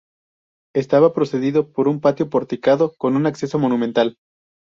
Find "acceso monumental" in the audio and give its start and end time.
3.27-4.17